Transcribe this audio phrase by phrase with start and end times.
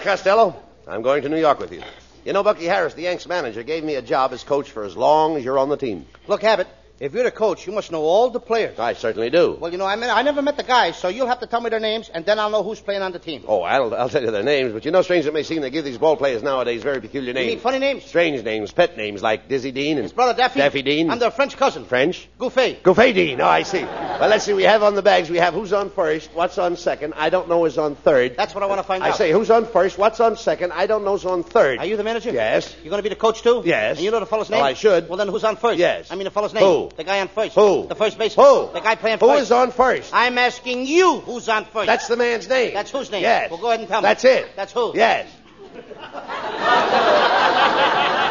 [0.00, 0.56] Costello.
[0.86, 1.82] I'm going to New York with you.
[2.24, 4.96] You know, Bucky Harris, the Yanks manager, gave me a job as coach for as
[4.96, 6.06] long as you're on the team.
[6.26, 6.68] Look, Abbott,
[7.00, 8.78] if you're the coach, you must know all the players.
[8.78, 9.56] I certainly do.
[9.58, 11.62] Well, you know, I, mean, I never met the guys, so you'll have to tell
[11.62, 13.42] me their names, and then I'll know who's playing on the team.
[13.48, 15.70] Oh, I'll, I'll tell you their names, but you know, strange it may seem, they
[15.70, 17.46] give these ball players nowadays very peculiar names.
[17.46, 18.04] You mean funny names?
[18.04, 20.60] Strange names, pet names like Dizzy Dean and His brother Daffy?
[20.60, 21.10] Daffy Dean.
[21.10, 21.86] I'm their French cousin.
[21.86, 22.28] French.
[22.38, 22.82] Gouffet.
[22.82, 23.40] Gouffet Dean.
[23.40, 23.82] Oh, I see.
[23.82, 24.52] Well, let's see.
[24.52, 25.30] We have on the bags.
[25.30, 27.14] We have who's on first, what's on second.
[27.16, 28.36] I don't know who's on third.
[28.36, 29.14] That's what I want to find I out.
[29.14, 30.72] I say who's on first, what's on second.
[30.72, 31.78] I don't know who's on third.
[31.78, 32.30] Are you the manager?
[32.30, 32.76] Yes.
[32.82, 33.62] You're going to be the coach, too?
[33.64, 33.96] Yes.
[33.96, 34.66] And you know the fellow's Well, name?
[34.66, 35.08] I should.
[35.08, 35.78] Well, then who's on first?
[35.78, 36.12] Yes.
[36.12, 36.62] I mean the fellow's name.
[36.62, 36.89] Who?
[36.96, 37.54] The guy on first.
[37.54, 37.86] Who?
[37.86, 38.46] The first baseman.
[38.46, 38.72] Who?
[38.72, 39.42] The guy playing Who first.
[39.42, 40.10] is on first?
[40.12, 41.86] I'm asking you who's on first.
[41.86, 42.74] That's the man's name.
[42.74, 43.22] That's whose name?
[43.22, 43.50] Yes.
[43.50, 44.04] Well, go ahead and tell me.
[44.06, 44.54] That's it.
[44.56, 44.92] That's who?
[44.94, 45.28] Yes.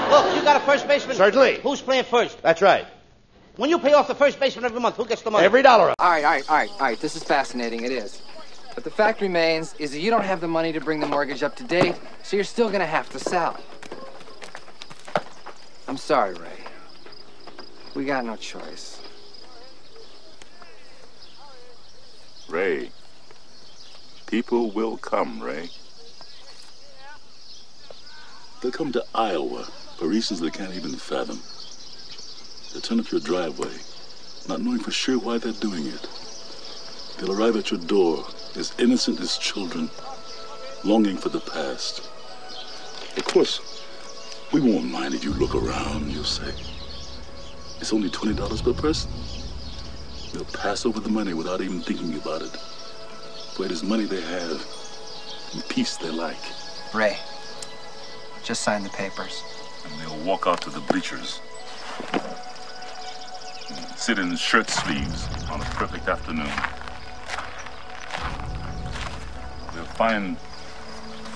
[0.09, 1.15] Look, you got a first baseman.
[1.15, 1.59] Certainly.
[1.61, 2.41] Who's playing first?
[2.41, 2.85] That's right.
[3.55, 5.45] When you pay off the first baseman every month, who gets the money?
[5.45, 5.93] Every dollar.
[5.99, 6.99] All right, all right, all right, all right.
[6.99, 7.83] This is fascinating.
[7.83, 8.21] It is.
[8.73, 11.43] But the fact remains is that you don't have the money to bring the mortgage
[11.43, 13.57] up to date, so you're still going to have to sell.
[15.87, 16.58] I'm sorry, Ray.
[17.95, 19.01] We got no choice.
[22.47, 22.91] Ray,
[24.27, 25.69] people will come, Ray.
[28.61, 29.63] They'll come to Iowa
[29.97, 31.39] for reasons they can't even fathom.
[32.71, 33.73] They'll turn up your driveway,
[34.47, 36.07] not knowing for sure why they're doing it.
[37.17, 39.89] They'll arrive at your door as innocent as children,
[40.83, 42.09] longing for the past.
[43.17, 43.59] Of course,
[44.51, 46.53] we won't mind if you look around, you'll say.
[47.81, 49.09] It's only $20 per person.
[50.33, 52.51] They'll pass over the money without even thinking about it.
[53.55, 54.65] For it is money they have
[55.53, 56.37] and peace they like.
[56.93, 57.17] Ray,
[58.43, 59.43] just sign the papers.
[59.85, 61.41] And they'll walk out to the bleachers.
[63.95, 66.51] Sit in shirt sleeves on a perfect afternoon.
[69.73, 70.37] They'll find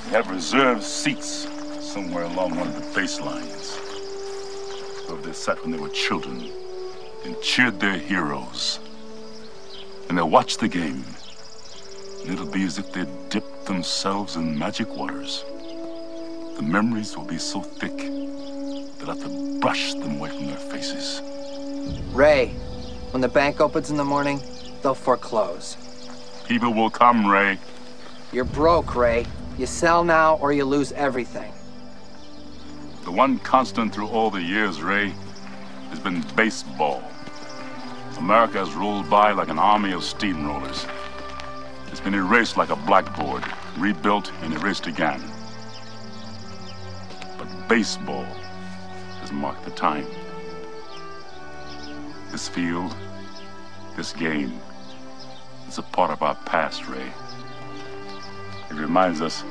[0.06, 1.48] they have reserved seats
[1.80, 3.93] somewhere along one of the baselines.
[5.08, 6.50] Where they sat when they were children
[7.26, 8.80] and cheered their heroes.
[10.10, 11.04] And they'll watch the game.
[12.22, 15.44] And it'll be as if they'd dipped themselves in magic waters.
[16.56, 21.22] The memories will be so thick they'll have to brush them away from their faces.
[22.14, 22.48] Ray,
[23.12, 24.42] when the bank opens in the morning,
[24.82, 25.78] they'll foreclose.
[26.48, 27.58] People will come, Ray.
[28.32, 29.26] You're broke, Ray.
[29.58, 31.52] You sell now or you lose everything.
[33.04, 35.14] The one constant through all the years, Ray,
[35.90, 37.04] has been baseball.
[38.18, 40.90] America has rolled by like an army of steamrollers.
[41.92, 43.44] It's been erased like a blackboard,
[43.78, 45.22] rebuilt and erased again.
[47.38, 48.26] But baseball
[49.20, 50.08] has marked the time.
[52.32, 52.96] This field,
[53.98, 54.58] this game,
[55.68, 57.12] is a part of our past, Ray.
[58.70, 59.44] It reminds us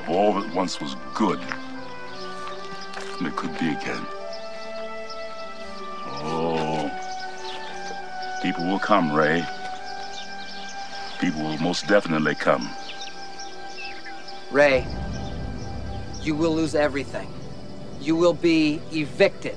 [0.00, 1.40] of all that once was good
[3.18, 4.06] and it could be again.
[6.20, 6.90] Oh,
[8.42, 9.44] people will come, Ray.
[11.20, 12.68] People will most definitely come.
[14.50, 14.86] Ray,
[16.22, 17.28] you will lose everything.
[18.00, 19.56] You will be evicted.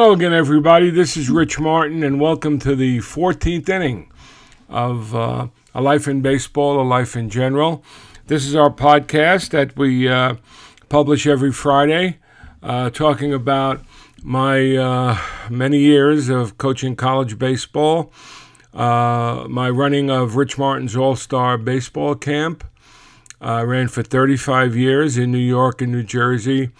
[0.00, 0.88] Hello again, everybody.
[0.88, 4.10] This is Rich Martin, and welcome to the 14th inning
[4.66, 7.84] of uh, A Life in Baseball, A Life in General.
[8.26, 10.36] This is our podcast that we uh,
[10.88, 12.16] publish every Friday,
[12.62, 13.82] uh, talking about
[14.22, 15.18] my uh,
[15.50, 18.10] many years of coaching college baseball,
[18.72, 22.64] uh, my running of Rich Martin's All Star Baseball Camp.
[23.38, 26.70] I ran for 35 years in New York and New Jersey.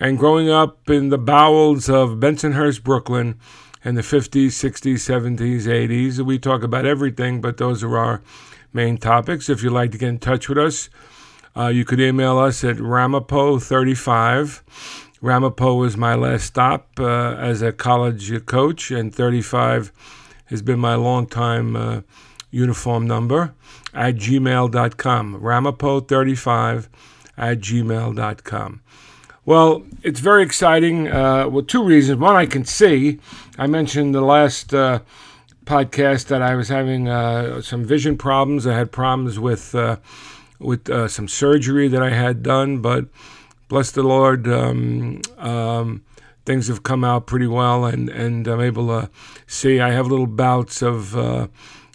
[0.00, 3.38] And growing up in the bowels of Bensonhurst, Brooklyn,
[3.84, 6.20] in the 50s, 60s, 70s, 80s.
[6.20, 8.22] We talk about everything, but those are our
[8.72, 9.48] main topics.
[9.48, 10.90] If you'd like to get in touch with us,
[11.56, 14.62] uh, you could email us at ramapo35.
[15.22, 19.92] Ramapo was my last stop uh, as a college coach, and 35
[20.46, 22.00] has been my long-time uh,
[22.50, 23.54] uniform number
[23.92, 25.40] at gmail.com.
[25.40, 26.88] Ramapo35
[27.36, 28.82] at gmail.com.
[29.50, 31.08] Well, it's very exciting.
[31.08, 32.20] Uh, well, two reasons.
[32.20, 33.18] One, I can see.
[33.58, 35.00] I mentioned the last uh,
[35.64, 38.64] podcast that I was having uh, some vision problems.
[38.64, 39.96] I had problems with uh,
[40.60, 43.06] with uh, some surgery that I had done, but
[43.66, 46.04] bless the Lord, um, um,
[46.46, 49.10] things have come out pretty well, and, and I'm able to
[49.48, 49.80] see.
[49.80, 51.48] I have little bouts of uh,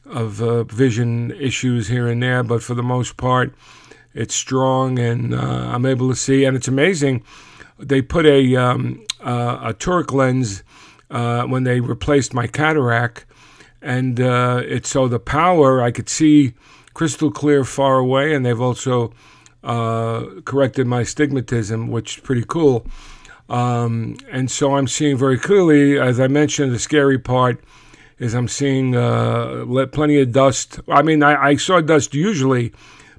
[0.05, 3.53] of vision issues here and there, but for the most part
[4.15, 6.45] it's strong, and uh, I'm able to see.
[6.45, 7.23] And it's amazing.
[7.77, 10.63] They put a um, uh, a toric lens
[11.11, 13.25] uh, when they replaced my cataract,
[13.81, 16.53] and uh, it's so the power I could see
[16.93, 19.13] crystal clear far away, and they've also
[19.63, 22.87] uh, corrected my stigmatism, which is pretty cool.
[23.49, 27.63] Um, and so I'm seeing very clearly, as I mentioned, the scary part
[28.17, 30.79] is I'm seeing uh, plenty of dust.
[30.87, 32.71] I mean, I, I saw dust usually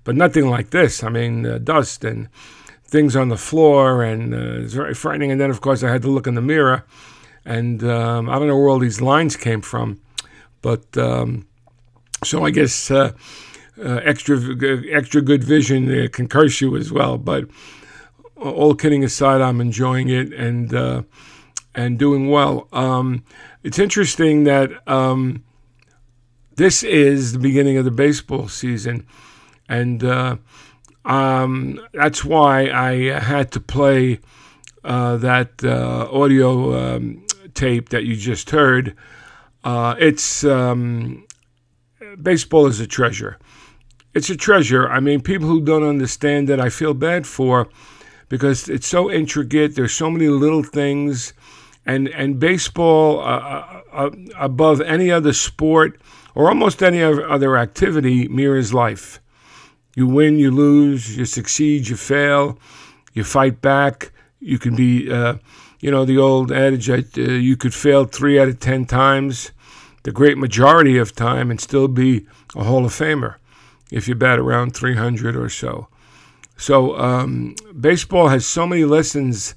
[0.06, 1.02] but nothing like this.
[1.02, 2.28] I mean, uh, dust and
[2.84, 5.32] things on the floor, and uh, it's very frightening.
[5.32, 6.84] And then, of course, I had to look in the mirror,
[7.44, 10.00] and um, I don't know where all these lines came from,
[10.62, 11.46] but um,
[12.24, 13.12] so I guess uh,
[13.84, 14.38] uh extra
[14.90, 17.18] extra good vision uh, can curse you as well.
[17.18, 17.48] But
[18.36, 21.02] all kidding aside, I'm enjoying it and uh,
[21.74, 22.68] and doing well.
[22.72, 23.24] Um,
[23.64, 25.42] it's interesting that um,
[26.54, 29.04] this is the beginning of the baseball season
[29.68, 30.36] and uh,
[31.04, 34.20] um, that's why I had to play
[34.84, 38.94] uh, that uh, audio um, tape that you just heard.
[39.64, 41.26] Uh, it's um,
[42.22, 43.38] baseball is a treasure.
[44.14, 44.88] It's a treasure.
[44.88, 47.68] I mean, people who don't understand it, I feel bad for
[48.28, 49.74] because it's so intricate.
[49.74, 51.32] There's so many little things,
[51.84, 56.00] and and baseball uh, uh, above any other sport
[56.34, 59.20] or almost any other activity mirrors life.
[59.96, 62.58] You win, you lose, you succeed, you fail,
[63.14, 64.12] you fight back.
[64.40, 65.36] You can be, uh,
[65.80, 69.52] you know, the old adage that uh, you could fail three out of ten times,
[70.02, 73.36] the great majority of time, and still be a Hall of Famer
[73.90, 75.88] if you bat around 300 or so.
[76.58, 79.54] So um, baseball has so many lessons,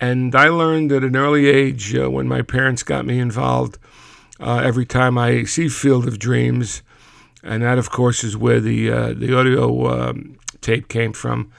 [0.00, 3.78] and I learned at an early age uh, when my parents got me involved.
[4.38, 6.82] Uh, every time I see Field of Dreams,
[7.42, 11.50] and that, of course, is where the uh, the audio um, tape came from.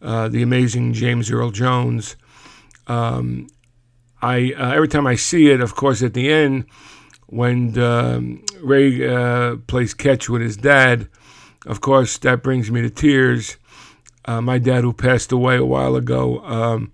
[0.00, 2.16] Uh, the amazing James Earl Jones.
[2.86, 3.48] Um,
[4.22, 6.66] I uh, every time I see it, of course, at the end
[7.26, 11.08] when um, Ray uh, plays catch with his dad,
[11.66, 13.56] of course, that brings me to tears.
[14.24, 16.92] Uh, my dad, who passed away a while ago, um,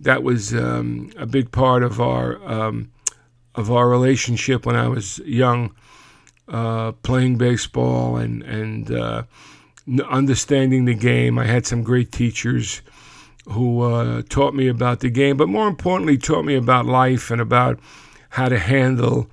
[0.00, 2.34] that was um, a big part of our
[3.54, 5.74] of our relationship when I was young
[6.48, 9.22] uh, playing baseball and and uh,
[10.08, 11.38] understanding the game.
[11.38, 12.82] I had some great teachers
[13.48, 17.40] who uh, taught me about the game, but more importantly, taught me about life and
[17.40, 17.78] about
[18.30, 19.30] how to handle.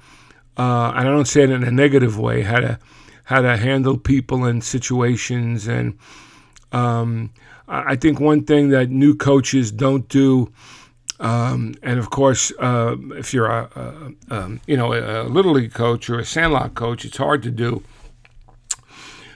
[0.56, 2.44] Uh, and I don't say it in a negative way.
[2.44, 2.80] How to
[3.26, 5.68] how to handle people and situations.
[5.68, 5.98] And
[6.72, 7.32] um,
[7.68, 10.52] I think one thing that new coaches don't do
[11.24, 13.70] um, and of course, uh, if you're a,
[14.30, 17.52] a, a, you know a little league coach or a sandlot coach, it's hard to
[17.52, 17.82] do.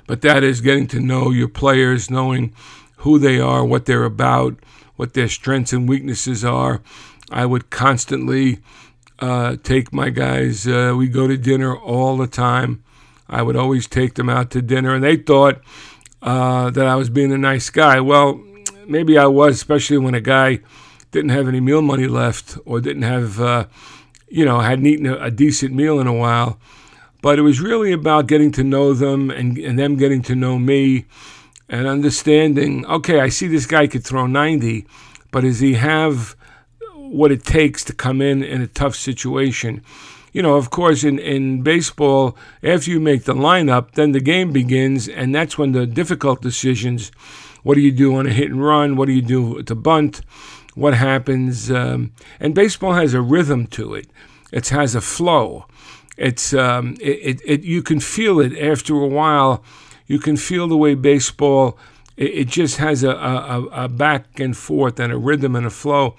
[0.06, 2.54] But that is getting to know your players, knowing
[2.98, 4.58] who they are, what they're about,
[4.98, 6.82] what their strengths and weaknesses are.
[7.32, 8.60] I would constantly
[9.20, 10.68] uh, take my guys.
[10.68, 12.84] Uh, we go to dinner all the time.
[13.30, 15.62] I would always take them out to dinner, and they thought
[16.22, 18.02] uh, that I was being a nice guy.
[18.02, 18.42] Well,
[18.86, 20.60] maybe I was, especially when a guy
[21.12, 23.66] didn't have any meal money left or didn't have, uh,
[24.28, 26.60] you know, hadn't eaten a, a, decent meal in a while.
[27.22, 30.60] But it was really about getting to know them and, and them getting to know
[30.60, 31.06] me
[31.70, 34.86] and understanding, okay, I see this guy could throw 90,
[35.32, 36.36] but does he have
[36.96, 39.84] what it takes to come in in a tough situation?
[40.32, 44.52] You know, of course, in, in baseball, after you make the lineup, then the game
[44.52, 47.12] begins, and that's when the difficult decisions
[47.68, 48.96] what do you do on a hit and run?
[48.96, 50.22] What do you do to bunt?
[50.78, 51.72] What happens.
[51.72, 54.08] Um, and baseball has a rhythm to it.
[54.52, 55.66] It has a flow.
[56.18, 59.64] It's um, it, it, it, you can feel it after a while.
[60.06, 61.78] You can feel the way baseball.
[62.16, 65.72] It, it just has a, a, a back and forth and a rhythm and a
[65.72, 66.16] flow.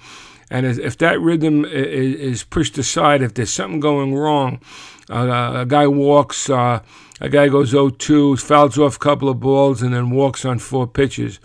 [0.51, 4.59] And if that rhythm is, pushed aside, if there's something going wrong,
[5.07, 6.81] uh, a guy walks, uh,
[7.21, 10.87] a guy goes 0-2, fouls off a couple of balls, and then walks on four
[10.87, 11.39] pitches.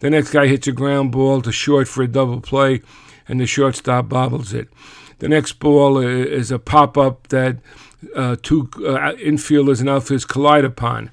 [0.00, 2.82] The next guy hits a ground ball to short for a double play,
[3.28, 4.68] and the shortstop bobbles it.
[5.18, 7.56] The next ball is a pop up that
[8.14, 11.10] uh, two uh, infielders and outfielders collide upon.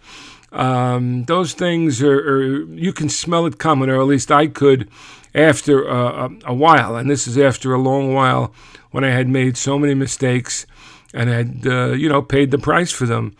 [0.51, 4.89] Um, those things are, are, you can smell it coming, or at least I could
[5.33, 6.95] after uh, a while.
[6.95, 8.53] And this is after a long while
[8.91, 10.67] when I had made so many mistakes
[11.13, 13.35] and had, uh, you know, paid the price for them.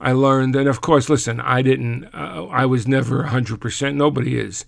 [0.00, 4.64] I learned, and of course, listen, I didn't, uh, I was never 100%, nobody is.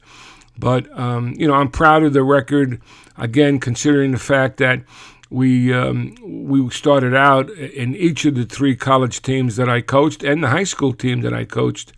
[0.59, 2.81] But, um, you know, I'm proud of the record,
[3.17, 4.83] again, considering the fact that
[5.31, 10.25] we um, we started out in each of the three college teams that I coached
[10.25, 11.93] and the high school team that I coached.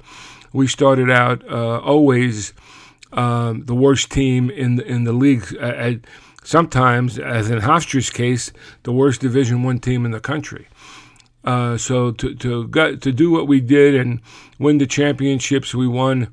[0.52, 2.52] We started out uh, always
[3.12, 5.56] um, the worst team in the, in the league.
[5.58, 5.94] Uh,
[6.44, 10.68] sometimes, as in Hofstra's case, the worst Division One team in the country.
[11.44, 14.20] Uh, so to to to do what we did and
[14.58, 16.32] win the championships we won,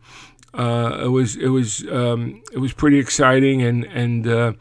[0.53, 4.53] uh, it was it was um, it was pretty exciting and and uh,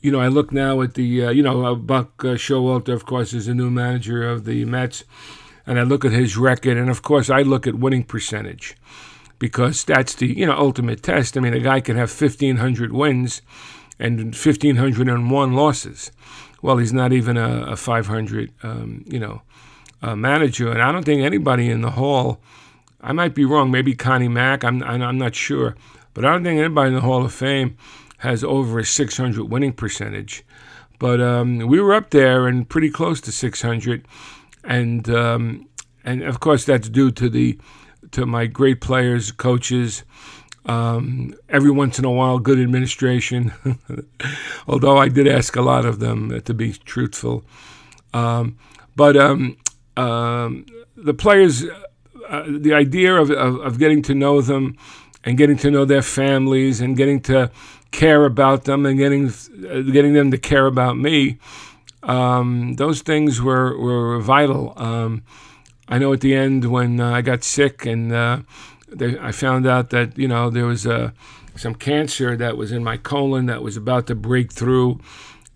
[0.00, 3.04] you know, I look now at the, uh, you know, uh, Buck uh, Showalter, of
[3.04, 5.04] course, is the new manager of the Mets,
[5.66, 8.76] and I look at his record, and of course, I look at winning percentage
[9.38, 11.36] because that's the, you know, ultimate test.
[11.36, 13.42] I mean, a guy can have 1,500 wins
[13.98, 16.12] and 1,501 losses.
[16.62, 19.42] Well, he's not even a, a 500, um, you know,
[20.02, 22.40] uh, manager, and I don't think anybody in the hall.
[23.00, 23.70] I might be wrong.
[23.70, 24.64] Maybe Connie Mack.
[24.64, 25.76] I'm I'm not sure,
[26.14, 27.76] but I don't think anybody in the Hall of Fame
[28.18, 30.44] has over a 600 winning percentage.
[30.98, 34.04] But um, we were up there and pretty close to 600,
[34.64, 35.68] and um,
[36.04, 37.58] and of course that's due to the
[38.12, 40.04] to my great players, coaches.
[40.66, 43.52] Um, every once in a while, good administration.
[44.68, 47.44] Although I did ask a lot of them uh, to be truthful,
[48.12, 48.58] um,
[48.94, 49.56] but um,
[49.98, 51.64] um, the players,
[52.28, 54.76] uh, the idea of, of, of getting to know them
[55.24, 57.50] and getting to know their families and getting to
[57.90, 61.38] care about them and getting uh, getting them to care about me.
[62.02, 64.72] Um, those things were were vital.
[64.76, 65.22] Um,
[65.88, 68.40] I know at the end when uh, I got sick and uh,
[68.88, 71.10] they, I found out that you know there was uh,
[71.56, 75.00] some cancer that was in my colon that was about to break through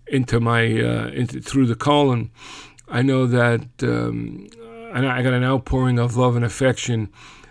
[0.07, 2.31] into my uh, into through the colon.
[2.93, 4.49] I know that um,
[4.93, 7.09] I got an outpouring of love and affection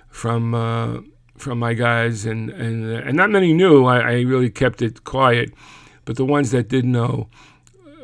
[0.08, 1.00] from uh,
[1.36, 3.86] from my guys, and and and not many knew.
[3.86, 5.52] I, I really kept it quiet,
[6.06, 7.28] but the ones that did know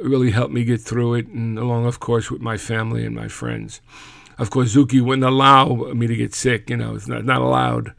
[0.01, 3.27] really helped me get through it, and along, of course, with my family and my
[3.27, 3.81] friends.
[4.39, 6.71] Of course, Zuki wouldn't allow me to get sick.
[6.71, 7.93] You know, it's not not allowed.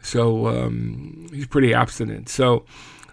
[0.00, 2.28] So um, he's pretty abstinent.
[2.28, 2.64] So,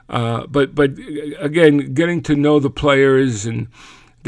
[0.08, 0.92] uh, but but
[1.40, 3.70] again, getting to know the players and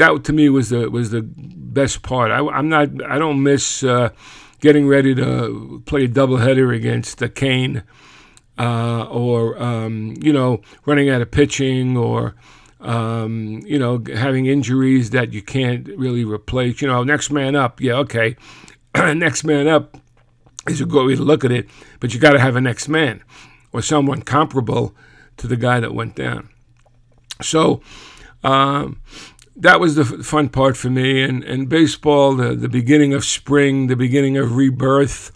[0.00, 2.30] that to me was the was the best part.
[2.30, 3.82] I, am not I don't miss.
[3.82, 4.10] Uh,
[4.60, 7.82] getting ready to play a doubleheader against the Kane,
[8.58, 12.34] uh, or um, you know, running out of pitching, or
[12.80, 16.80] um, you know, having injuries that you can't really replace.
[16.80, 17.80] You know, next man up.
[17.80, 18.36] Yeah, okay,
[18.94, 19.96] next man up
[20.68, 22.88] is a good way to look at it, but you got to have a next
[22.88, 23.22] man
[23.72, 24.94] or someone comparable
[25.38, 26.48] to the guy that went down.
[27.42, 27.80] So.
[28.42, 29.02] Um,
[29.60, 31.22] that was the fun part for me.
[31.22, 35.32] And, and baseball, the, the beginning of spring, the beginning of rebirth.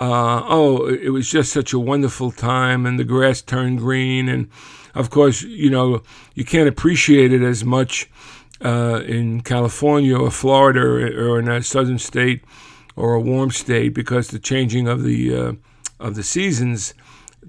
[0.00, 4.28] Uh, oh, it was just such a wonderful time, and the grass turned green.
[4.28, 4.48] And
[4.94, 6.02] of course, you know,
[6.34, 8.10] you can't appreciate it as much
[8.64, 12.42] uh, in California or Florida or, or, in a southern state
[12.96, 15.52] or a warm state because the changing of the uh,
[16.00, 16.94] of the seasons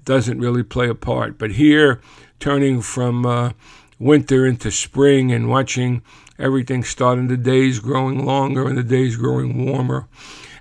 [0.04, 1.38] doesn't really play a part.
[1.38, 2.00] But here,
[2.38, 3.52] turning from uh,
[3.98, 6.02] winter into spring and watching
[6.38, 10.06] everything starting the days growing longer and the days growing warmer.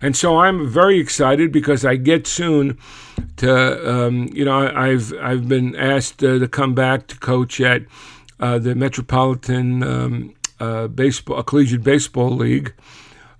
[0.02, 2.78] And so I'm very excited because I get soon
[3.38, 7.84] to, um, you know, I've I've been asked uh, to come back to coach at
[8.40, 12.74] uh, the Metropolitan um, uh, Baseball Collegiate Baseball League,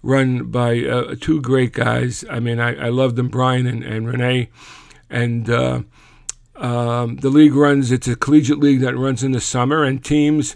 [0.02, 2.26] run by uh, two great guys.
[2.30, 4.50] I mean, I, I love them, Brian and, and Renee,
[5.10, 5.82] and uh,
[6.58, 10.56] um, the league runs, it's a collegiate league that runs in the summer, and teams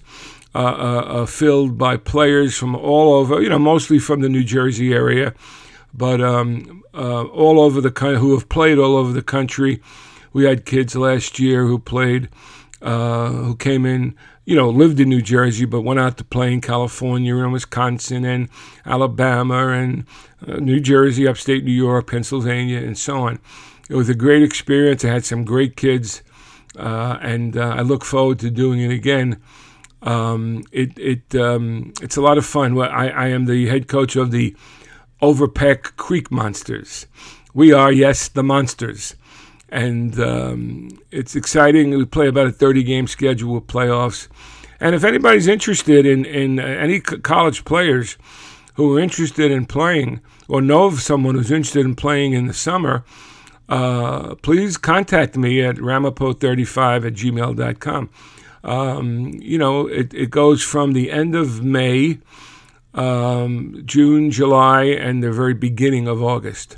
[0.56, 4.44] uh, uh, are filled by players from all over, you know, mostly from the New
[4.44, 5.34] Jersey area,
[5.94, 9.82] but um, uh, all over the country, who have played all over the country.
[10.32, 12.30] We had kids last year who played,
[12.82, 14.16] uh, who came in,
[14.46, 18.24] you know, lived in New Jersey, but went out to play in California and Wisconsin
[18.24, 18.48] and
[18.86, 20.06] Alabama and
[20.48, 23.40] uh, New Jersey, upstate New York, Pennsylvania, and so on
[23.90, 25.04] it was a great experience.
[25.04, 26.24] I had some great kids,
[26.78, 29.42] uh, and uh, I look forward to doing it again.
[30.02, 32.76] Um, it it um, it's a lot of fun.
[32.76, 34.56] Well, I, I am the head coach of the
[35.22, 37.08] Overpeck Creek Monsters.
[37.54, 39.16] We are, yes, the Monsters.
[39.68, 41.92] And um, it's exciting.
[41.92, 44.28] We play about a 30 game schedule with playoffs.
[44.80, 48.18] And if anybody's interested in, in uh, any college players
[48.76, 52.54] who are interested in playing or know of someone who's interested in playing in the
[52.54, 53.04] summer,
[53.70, 58.10] uh, please contact me at ramapo35 at gmail.com.
[58.64, 62.20] Um, you know, it, it goes from the end of May,
[62.94, 66.78] um, June, July, and the very beginning of August.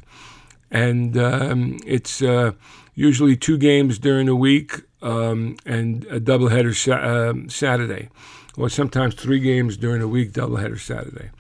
[0.70, 2.52] And um, it's uh,
[2.94, 8.10] usually two games during the week um, and a doubleheader sa- um, Saturday,
[8.58, 11.32] or sometimes three games during the week, doubleheader Saturday.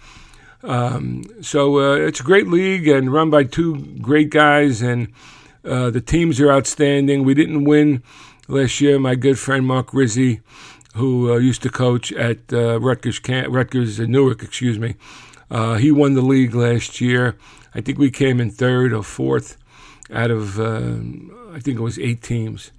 [0.64, 5.12] Um, so uh, it's a great league and run by two great guys, and
[5.64, 7.24] uh, the teams are outstanding.
[7.24, 8.04] We didn't win
[8.48, 9.00] last year.
[9.00, 10.42] My good friend Mark Rizzi,
[10.96, 14.96] who uh, used to coach at uh, Rutgers, Cam- Rutgers uh, Newark, excuse me,
[15.50, 17.38] uh, he won the league last year.
[17.74, 19.58] I think we came in third or fourth
[20.12, 22.72] out of I think it was eight teams.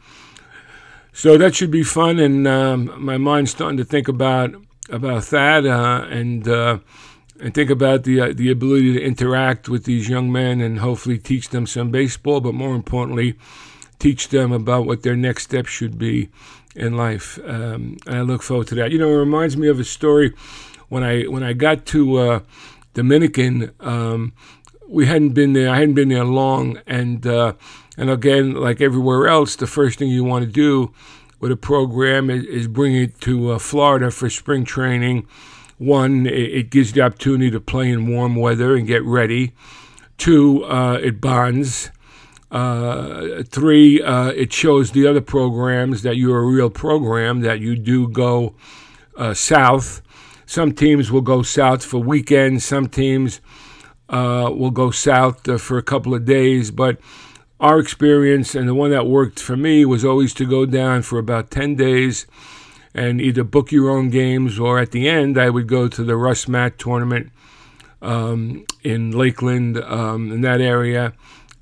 [1.15, 4.55] So that should be fun, and um, my mind's starting to think about
[4.91, 6.47] about that, and
[7.43, 11.19] and think about the uh, the ability to interact with these young men and hopefully
[11.19, 13.35] teach them some baseball, but more importantly,
[13.99, 16.29] teach them about what their next step should be
[16.77, 17.41] in life.
[17.45, 18.93] Um, and I look forward to that.
[18.93, 20.33] You know, it reminds me of a story
[20.89, 22.41] when I when I got to uh,
[22.95, 23.73] Dominican.
[23.81, 24.33] Um,
[24.89, 25.69] we hadn't been there.
[25.69, 27.55] I hadn't been there long, and uh,
[27.97, 30.95] and again, like everywhere else, the first thing you want to do
[31.41, 35.27] with a program is, is bring it to uh, Florida for spring training.
[35.83, 39.53] One, it, gives the opportunity to play in warm weather and get ready.
[40.17, 41.91] Two, uh, it bonds.
[42.53, 47.77] Uh, three, uh, it shows the other programs that you're a real program, that you
[47.77, 48.55] do go
[49.17, 50.03] uh, south.
[50.47, 52.65] Some teams will go south for weekends.
[52.65, 53.41] Some teams
[54.09, 56.71] uh, will go south uh, for a couple of days.
[56.71, 57.01] But
[57.59, 61.19] our experience and the one that worked for me was always to go down for
[61.19, 62.27] about 10 days
[62.95, 66.17] and either book your own games or at the end I would go to the
[66.17, 67.33] Russ Matt tournament
[68.01, 71.13] um, in Lakeland um, in that area.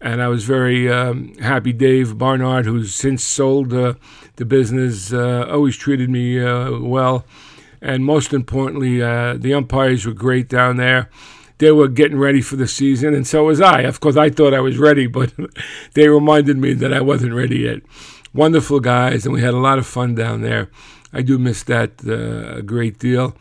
[0.00, 1.74] And I was very um, happy.
[1.74, 3.94] Dave Barnard, who's since sold uh,
[4.36, 7.26] the business, uh, always treated me uh, well.
[7.82, 11.10] And most importantly, uh, the umpires were great down there
[11.60, 13.82] they were getting ready for the season, and so was I.
[13.82, 15.32] Of course, I thought I was ready, but
[15.94, 17.82] they reminded me that I wasn't ready yet.
[18.32, 20.70] Wonderful guys, and we had a lot of fun down there.
[21.12, 23.36] I do miss that uh, a great deal.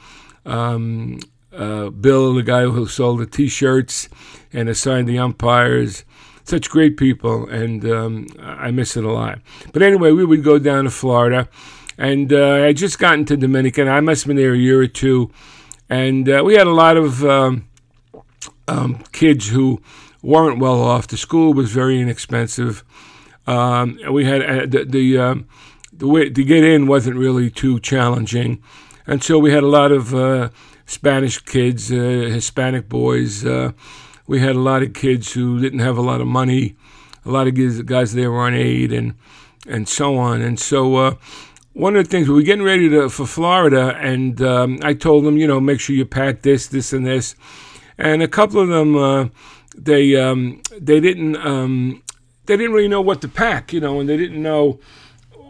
[0.46, 1.20] Um,
[1.54, 4.10] uh, Bill, the guy who sold the T-shirts
[4.54, 6.06] and assigned the umpires,
[6.44, 9.40] such great people, and um, I miss it a lot.
[9.74, 11.48] But anyway, we would go down to Florida,
[11.98, 13.88] and uh, I just got into Dominican.
[13.88, 15.32] I must have been there a year or two,
[15.90, 17.24] and uh, we had a lot of.
[17.24, 17.70] Um,
[18.70, 19.82] um, kids who
[20.22, 21.08] weren't well off.
[21.08, 22.84] The school was very inexpensive.
[23.48, 25.48] Um, we had uh, the the, um,
[26.00, 28.62] the way to get in wasn't really too challenging,
[29.06, 30.50] and so we had a lot of uh,
[30.86, 33.46] Spanish kids, uh, Hispanic boys.
[33.46, 33.72] Uh,
[34.28, 36.76] we had a lot of kids who didn't have a lot of money.
[37.26, 39.14] A lot of guys, guys there were on aid and
[39.68, 40.42] and so on.
[40.42, 41.16] And so uh,
[41.74, 45.26] one of the things we were getting ready to, for Florida, and um, I told
[45.26, 47.36] them, you know, make sure you pack this, this, and this
[48.00, 49.28] and a couple of them uh,
[49.78, 52.02] they um, they didn't um,
[52.46, 54.80] they didn't really know what to pack, you know, and they didn't know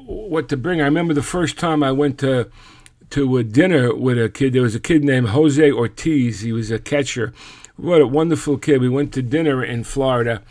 [0.10, 0.82] what to bring.
[0.82, 2.50] I remember the first time I went to
[3.12, 4.54] to a dinner with a kid.
[4.54, 6.42] There was a kid named Jose Ortiz.
[6.42, 7.34] He was a catcher.
[7.76, 8.82] What a wonderful kid.
[8.82, 10.42] We went to dinner in Florida.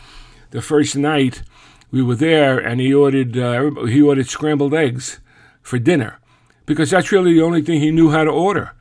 [0.50, 1.42] The first night
[1.90, 5.20] we were there, and he ordered uh, he ordered scrambled eggs
[5.62, 6.18] for dinner
[6.66, 8.72] because that's really the only thing he knew how to order.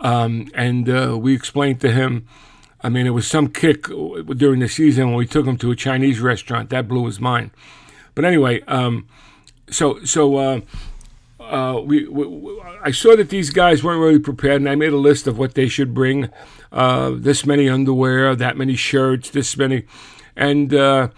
[0.00, 2.26] Um, and uh, we explained to him
[2.82, 5.76] I mean, it was some kick during the season when we took him to a
[5.76, 6.70] Chinese restaurant.
[6.70, 7.50] That blew his mind.
[8.14, 9.06] But anyway, um,
[9.70, 10.60] so so uh,
[11.40, 14.98] uh, we, we, I saw that these guys weren't really prepared, and I made a
[14.98, 16.30] list of what they should bring:
[16.72, 19.84] uh, this many underwear, that many shirts, this many,
[20.36, 21.08] and uh,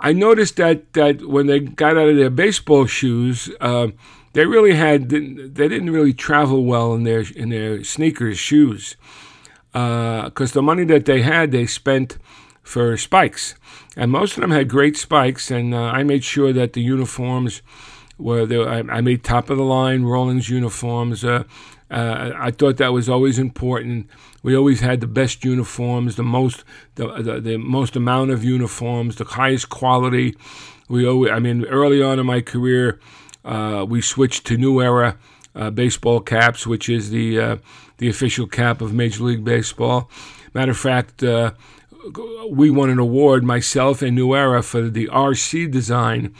[0.00, 3.50] I noticed that that when they got out of their baseball shoes.
[3.60, 3.88] Uh,
[4.32, 8.94] they really had they didn't really travel well in their in their sneakers shoes
[9.72, 12.18] because uh, the money that they had, they spent
[12.62, 13.54] for spikes.
[13.96, 17.62] And most of them had great spikes, and uh, I made sure that the uniforms
[18.18, 18.68] were there.
[18.68, 21.24] I, I made top of the line Rawlings uniforms.
[21.24, 21.44] Uh,
[21.90, 24.08] uh, I thought that was always important.
[24.42, 29.16] We always had the best uniforms, the most, the, the, the most amount of uniforms,
[29.16, 30.36] the highest quality.
[30.88, 33.00] We always, I mean, early on in my career,
[33.44, 35.18] uh, we switched to New Era
[35.54, 37.56] uh, baseball caps, which is the uh,
[37.98, 40.10] the official cap of Major League Baseball.
[40.54, 41.52] Matter of fact, uh,
[42.48, 46.34] we won an award, myself and New Era, for the RC design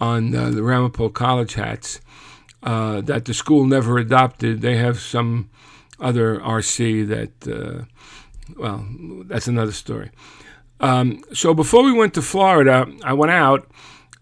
[0.00, 2.00] on uh, the Ramapo College hats
[2.62, 4.60] uh, that the school never adopted.
[4.60, 5.50] They have some
[6.00, 7.84] other RC that, uh,
[8.56, 8.84] well,
[9.26, 10.10] that's another story.
[10.80, 13.70] Um, so before we went to Florida, I went out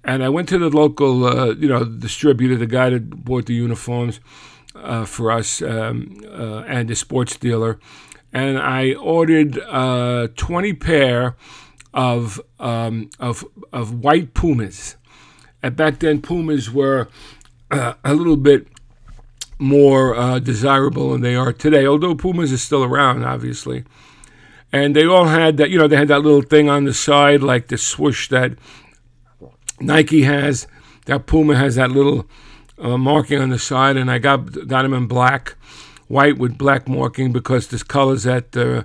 [0.05, 3.55] and I went to the local, uh, you know, distributor, the guy that bought the
[3.55, 4.21] uniforms
[4.75, 7.79] uh, for us, um, uh, and the sports dealer,
[8.33, 11.37] and I ordered uh, 20 pair
[11.93, 14.97] of um, of of white Pumas.
[15.63, 17.09] And back then, Pumas were
[17.71, 18.67] uh, a little bit
[19.59, 21.87] more uh, desirable than they are today.
[21.87, 23.85] Although Pumas are still around, obviously,
[24.73, 25.71] and they all had that.
[25.71, 28.53] You know, they had that little thing on the side, like the swoosh that
[29.81, 30.67] Nike has.
[31.07, 32.27] That Puma has that little
[32.79, 35.57] uh, marking on the side, and I got got them in black
[36.11, 38.83] white with black marking because the colors at uh,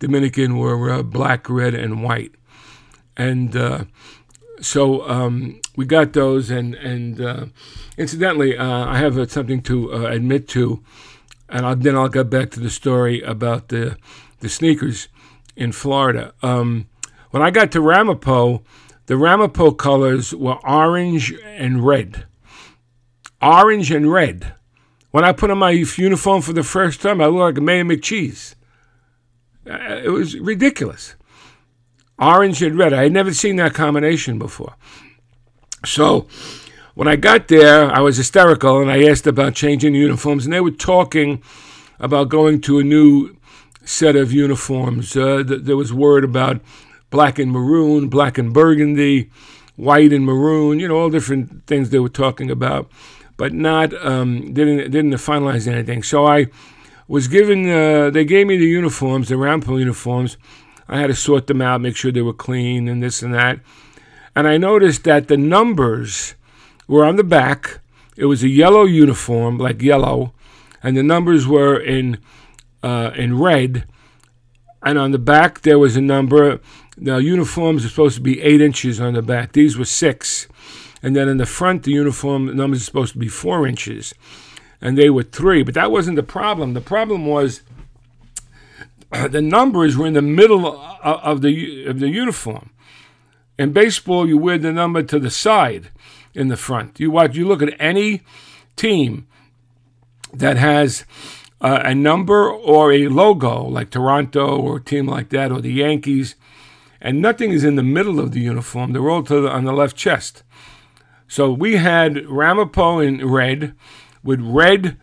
[0.00, 2.32] Dominican were uh, black, red, and white.
[3.16, 3.84] And uh,
[4.60, 7.46] so um, we got those, and and uh,
[7.96, 10.84] incidentally, uh, I have uh, something to admit to,
[11.48, 13.96] and I'll, then I'll get back to the story about the
[14.40, 15.08] the sneakers
[15.56, 16.34] in Florida.
[16.42, 16.86] Um,
[17.30, 18.62] when I got to Ramapo,
[19.06, 22.26] the Ramapo colors were orange and red.
[23.40, 24.54] Orange and red.
[25.10, 27.84] When I put on my uniform for the first time, I looked like a Mayor
[27.84, 28.54] McCheese.
[29.68, 31.14] Uh, it was ridiculous.
[32.18, 32.92] Orange and red.
[32.92, 34.74] I had never seen that combination before.
[35.84, 36.26] So
[36.94, 40.60] when I got there, I was hysterical and I asked about changing uniforms, and they
[40.60, 41.42] were talking
[42.00, 43.36] about going to a new
[43.84, 45.16] set of uniforms.
[45.16, 46.60] Uh, th- there was word about
[47.10, 49.30] black and maroon, black and burgundy,
[49.76, 52.90] white and maroon, you know, all different things they were talking about
[53.38, 56.02] but not um, didn't didn't finalize anything.
[56.02, 56.48] So I
[57.06, 57.70] was given.
[57.70, 60.36] Uh, they gave me the uniforms, the Ramapo uniforms.
[60.86, 63.60] I had to sort them out, make sure they were clean, and this and that.
[64.34, 66.34] And I noticed that the numbers
[66.86, 67.80] were on the back.
[68.16, 70.32] It was a yellow uniform, like yellow,
[70.82, 72.18] and the numbers were in
[72.82, 73.86] uh, in red.
[74.82, 76.60] And on the back there was a number.
[76.96, 79.52] The uniforms are supposed to be eight inches on the back.
[79.52, 80.48] These were six.
[81.02, 84.14] And then in the front, the uniform numbers are supposed to be four inches,
[84.80, 85.62] and they were three.
[85.62, 86.74] But that wasn't the problem.
[86.74, 87.62] The problem was
[89.10, 90.66] the numbers were in the middle
[91.02, 92.70] of the of the uniform.
[93.58, 95.90] In baseball, you wear the number to the side
[96.34, 97.00] in the front.
[97.00, 97.36] You watch.
[97.36, 98.22] You look at any
[98.76, 99.26] team
[100.32, 101.04] that has
[101.60, 105.72] uh, a number or a logo, like Toronto or a team like that, or the
[105.72, 106.36] Yankees,
[107.00, 108.92] and nothing is in the middle of the uniform.
[108.92, 110.42] They're all the, on the left chest.
[111.28, 113.74] So we had Ramapo in red
[114.22, 114.98] with red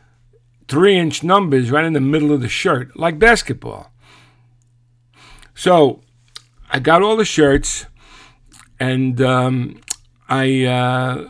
[0.67, 3.91] three inch numbers right in the middle of the shirt, like basketball.
[5.53, 6.01] So
[6.69, 7.85] I got all the shirts
[8.79, 9.81] and um,
[10.27, 10.65] I.
[10.65, 11.29] Uh,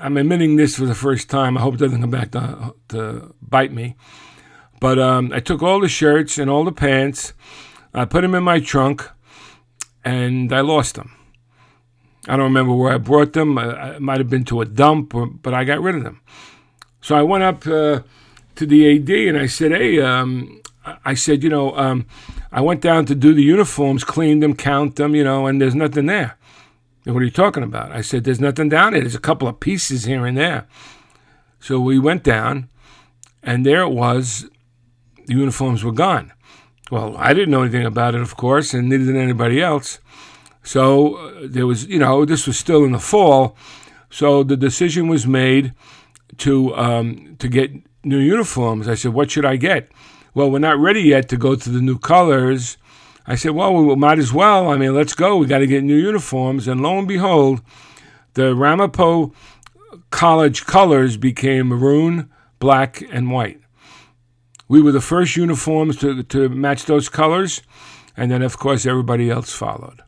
[0.00, 1.56] I'm admitting this for the first time.
[1.56, 3.96] I hope it doesn't come back to, to bite me.
[4.80, 7.32] But um, I took all the shirts and all the pants,
[7.94, 9.08] I put them in my trunk,
[10.04, 11.15] and I lost them.
[12.28, 13.56] I don't remember where I brought them.
[13.58, 16.20] I, might have been to a dump, or, but I got rid of them.
[17.00, 18.00] So I went up uh,
[18.56, 20.60] to the AD and I said, "Hey," um,
[21.04, 22.06] I said, "You know, um,
[22.50, 25.74] I went down to do the uniforms, clean them, count them, you know, and there's
[25.74, 26.36] nothing there."
[27.04, 27.92] And what are you talking about?
[27.92, 29.02] I said, "There's nothing down there.
[29.02, 30.66] There's a couple of pieces here and there."
[31.60, 32.68] So we went down,
[33.42, 34.46] and there it was.
[35.26, 36.32] The uniforms were gone.
[36.90, 39.98] Well, I didn't know anything about it, of course, and neither did anybody else.
[40.66, 43.56] So uh, there was, you know, this was still in the fall.
[44.10, 45.72] So the decision was made
[46.38, 47.70] to um, to get
[48.02, 48.88] new uniforms.
[48.88, 49.88] I said, "What should I get?"
[50.34, 52.78] Well, we're not ready yet to go to the new colors.
[53.28, 54.68] I said, "Well, we might as well.
[54.68, 55.36] I mean, let's go.
[55.36, 57.62] We got to get new uniforms." And lo and behold,
[58.34, 59.32] the Ramapo
[60.10, 63.60] College colors became maroon, black, and white.
[64.66, 67.62] We were the first uniforms to to match those colors,
[68.16, 70.02] and then of course everybody else followed.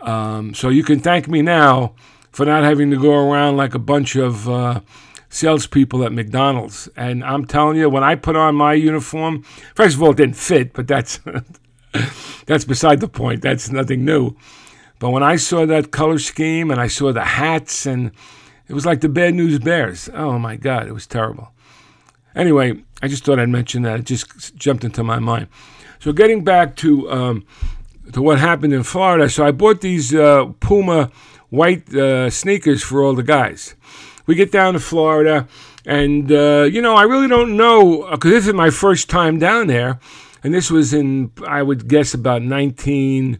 [0.00, 1.94] Um, so you can thank me now
[2.30, 4.80] for not having to go around like a bunch of uh,
[5.28, 6.88] salespeople at McDonald's.
[6.96, 9.42] And I'm telling you, when I put on my uniform,
[9.74, 11.20] first of all, it didn't fit, but that's
[12.46, 13.42] that's beside the point.
[13.42, 14.36] That's nothing new.
[14.98, 18.10] But when I saw that color scheme and I saw the hats, and
[18.66, 20.08] it was like the Bad News Bears.
[20.12, 21.52] Oh my God, it was terrible.
[22.34, 24.00] Anyway, I just thought I'd mention that.
[24.00, 25.48] It just jumped into my mind.
[26.00, 27.46] So getting back to um,
[28.12, 29.28] to what happened in Florida.
[29.28, 31.10] So I bought these uh, Puma
[31.50, 33.74] white uh, sneakers for all the guys.
[34.26, 35.48] We get down to Florida,
[35.86, 39.68] And, uh, you know, I really don't know, because this is my first time down
[39.68, 39.98] there.
[40.44, 43.38] And this was in, I would guess, about 19,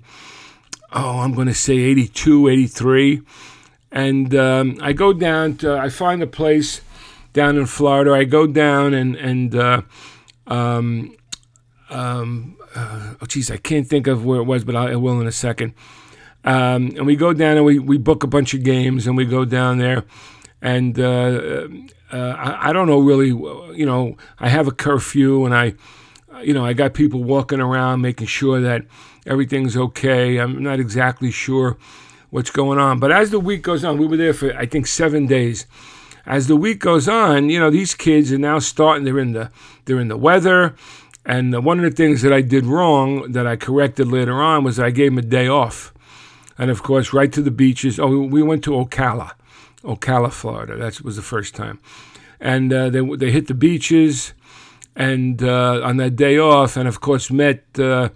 [0.92, 3.20] oh, I'm going to say 82, 83.
[3.92, 6.80] And um, I go down to, I find a place
[7.34, 8.12] down in Florida.
[8.12, 9.82] I go down and, and, uh,
[10.46, 11.16] um,
[11.90, 15.26] um, uh, oh, geez, I can't think of where it was, but I, will in
[15.26, 15.74] a second.
[16.44, 19.24] Um, and we go down and we, we book a bunch of games and we
[19.24, 20.04] go down there.
[20.62, 21.68] And uh,
[22.12, 25.74] uh, I, I, don't know really, you know, I have a curfew and I,
[26.42, 28.84] you know, I got people walking around making sure that
[29.26, 30.38] everything's okay.
[30.38, 31.76] I'm not exactly sure
[32.30, 32.98] what's going on.
[32.98, 35.66] But as the week goes on, we were there for, I think, seven days.
[36.26, 39.50] As the week goes on, you know, these kids are now starting, they're in the,
[39.86, 40.74] they're in the weather.
[41.28, 44.80] And one of the things that I did wrong that I corrected later on was
[44.80, 45.92] I gave them a day off
[46.58, 47.98] and of course, right to the beaches.
[47.98, 49.32] Oh, we went to Ocala,
[49.84, 50.76] Ocala, Florida.
[50.76, 51.78] That was the first time,
[52.40, 54.34] and uh, they they hit the beaches,
[54.96, 58.08] and uh, on that day off, and of course met uh,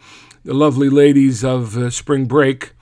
[0.45, 2.73] the lovely ladies of uh, spring break,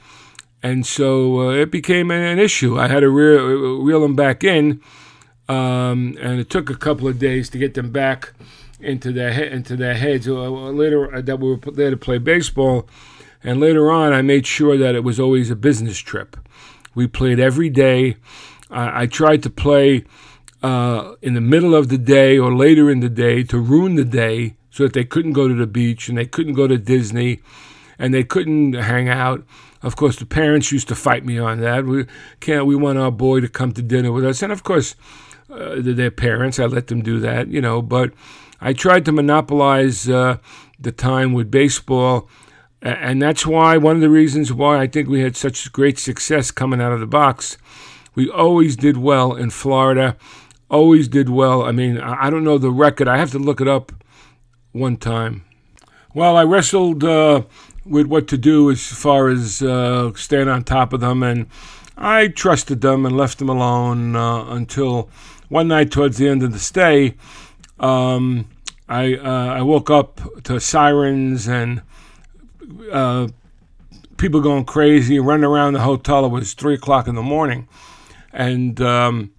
[0.62, 2.79] and so uh, it became an, issue.
[2.79, 4.81] I had to reel, reel them back in,
[5.47, 8.33] um, and it took a couple of days to get them back
[8.83, 10.29] into their he- into their heads.
[10.29, 12.88] Uh, later, that we were there to play baseball
[13.43, 16.37] and later on, I made sure that it was always a business trip.
[16.95, 18.16] We played every day.
[18.71, 20.05] I, I tried to play
[20.62, 24.05] uh, in the middle of the day or later in the day to ruin the
[24.05, 27.40] day so that they couldn't go to the beach and they couldn't go to Disney
[27.99, 29.45] and they couldn't hang out.
[29.83, 31.87] Of course, the parents used to fight me on that.
[31.87, 32.05] We
[32.40, 32.66] can't.
[32.66, 34.95] We want our boy to come to dinner with us, and of course,
[35.51, 36.59] uh, their parents.
[36.59, 37.81] I let them do that, you know.
[37.81, 38.12] But
[38.61, 40.38] I tried to monopolize uh,
[40.79, 42.29] the time with baseball
[42.83, 46.51] and that's why one of the reasons why I think we had such great success
[46.51, 47.59] coming out of the box.
[48.14, 50.16] We always did well in Florida,
[50.70, 51.62] always did well.
[51.62, 53.07] I mean, I don't know the record.
[53.07, 53.92] I have to look it up
[54.73, 55.44] one time.
[56.14, 57.42] Well, I wrestled uh,
[57.85, 61.46] with what to do as far as uh, staying on top of them, and
[61.96, 65.11] I trusted them and left them alone uh, until
[65.49, 67.14] one night towards the end of the stay.
[67.81, 68.47] Um,
[68.88, 71.83] I uh, I woke up to sirens and
[72.93, 73.29] uh,
[74.16, 76.27] people going crazy, running around the hotel.
[76.27, 77.69] It was three o'clock in the morning,
[78.33, 79.33] and um,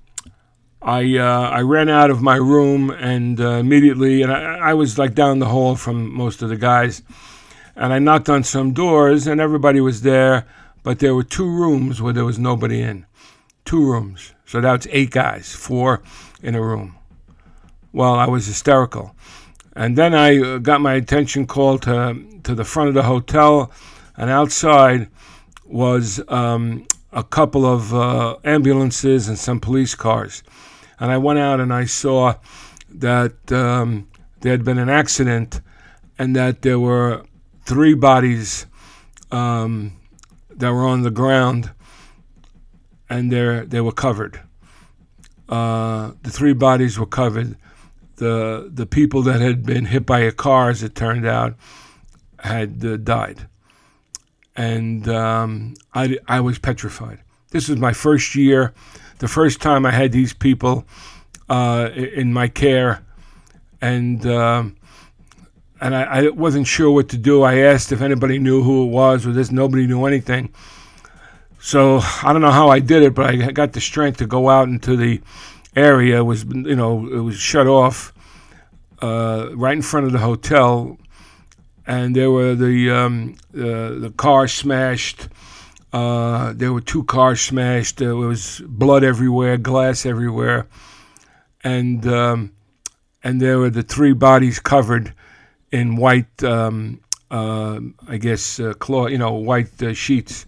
[0.82, 4.98] I uh, I ran out of my room and uh, immediately, and I, I, was
[4.98, 7.04] like down the hall from most of the guys,
[7.76, 10.48] and I knocked on some doors, and everybody was there,
[10.82, 13.06] but there were two rooms where there was nobody in,
[13.66, 14.34] two rooms.
[14.48, 16.02] So that's eight guys, four
[16.42, 16.96] in a room.
[17.94, 19.16] Well, I was hysterical.
[19.76, 23.72] And then I uh, got my attention called to, to the front of the hotel,
[24.18, 25.08] and outside
[25.66, 30.44] was um, a couple of uh, ambulances and some police cars.
[31.00, 32.36] And I went out and I saw
[32.90, 34.08] that um,
[34.42, 35.62] there had been an accident
[36.20, 37.24] and that there were
[37.66, 38.68] three bodies
[39.32, 39.98] um,
[40.52, 41.72] that were on the ground
[43.10, 44.40] and they they were covered.
[45.50, 47.58] Uh, the three bodies were covered
[48.22, 51.56] the the people that had been hit by a car, as it turned out,
[52.38, 53.48] had uh, died,
[54.56, 57.20] and um, I I was petrified.
[57.50, 58.74] This was my first year,
[59.18, 60.86] the first time I had these people
[61.50, 63.04] uh, in my care,
[63.82, 64.26] and.
[64.26, 64.78] Um,
[65.84, 67.42] and I, I, wasn't sure what to do.
[67.42, 70.54] I asked if anybody knew who it was, or this nobody knew anything.
[71.60, 74.48] So I don't know how I did it, but I got the strength to go
[74.48, 75.22] out into the
[75.76, 78.14] area was you know it was shut off
[79.02, 80.98] uh, right in front of the hotel,
[81.88, 85.28] and there were the um, uh, the car smashed.
[85.94, 87.98] Uh, there were two cars smashed.
[87.98, 90.68] There was blood everywhere, glass everywhere,
[91.64, 92.52] and um,
[93.24, 95.14] and there were the three bodies covered
[95.72, 100.46] in white, um, uh, I guess, uh, cloth, you know, white uh, sheets.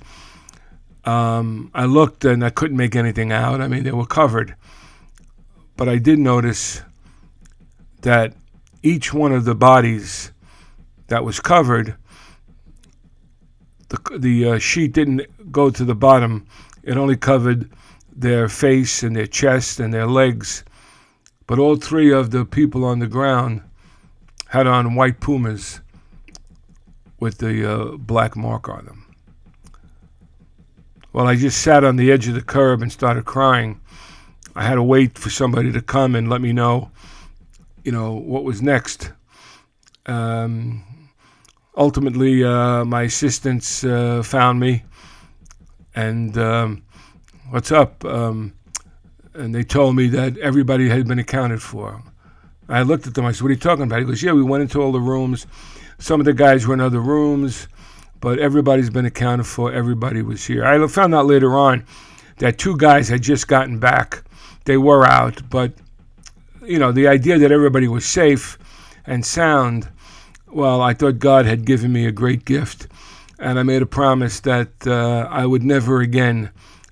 [1.06, 3.62] Um, I looked and I couldn't make anything out.
[3.62, 4.56] I mean, they were covered.
[5.76, 6.82] But I did notice
[8.02, 8.34] that
[8.84, 10.32] each one of the bodies
[11.08, 11.96] that was covered,
[13.90, 16.46] the, the uh, sheet didn't go to the bottom.
[16.84, 17.70] It only covered
[18.16, 20.64] their face and their chest and their legs.
[21.48, 23.62] But all three of the people on the ground
[24.48, 25.82] had on white pumas
[27.20, 29.06] with the uh, black mark on them.
[31.14, 33.80] Well, I just sat on the edge of the curb and started crying.
[34.56, 36.92] I had to wait for somebody to come and let me know,
[37.84, 39.12] you know, what was next.
[40.06, 40.84] Um,
[41.76, 44.84] ultimately, uh, my assistants uh, found me,
[45.96, 46.84] and um,
[47.50, 48.04] what's up?
[48.06, 48.54] Um,
[49.34, 52.04] and they told me that everybody had been accounted for.
[52.70, 53.26] I looked at them.
[53.26, 55.00] I said, "What are you talking about?" He goes, "Yeah, we went into all the
[55.00, 55.48] rooms.
[55.98, 57.68] Some of the guys were in other rooms,
[58.20, 59.72] but everybody's been accounted for.
[59.72, 61.86] Everybody was here." I found out later on
[62.38, 64.24] that two guys had just gotten back.
[64.66, 65.74] They were out, but
[66.66, 68.58] you know, the idea that everybody was safe
[69.06, 69.90] and sound.
[70.48, 72.88] Well, I thought God had given me a great gift,
[73.40, 76.52] and I made a promise that uh, I would never again